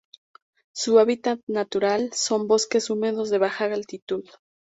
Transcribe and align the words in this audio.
Su 0.73 0.97
hábitat 0.97 1.41
natural 1.45 2.09
son: 2.11 2.47
bosques 2.47 2.89
húmedos 2.89 3.29
de 3.29 3.37
baja 3.37 3.65
altitud. 3.65 4.25